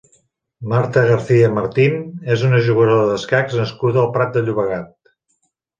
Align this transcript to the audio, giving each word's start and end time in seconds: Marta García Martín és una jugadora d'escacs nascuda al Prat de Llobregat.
Marta 0.71 1.03
García 1.09 1.51
Martín 1.59 2.01
és 2.37 2.47
una 2.49 2.63
jugadora 2.71 3.07
d'escacs 3.13 3.61
nascuda 3.65 4.05
al 4.07 4.13
Prat 4.19 4.37
de 4.39 4.49
Llobregat. 4.49 4.95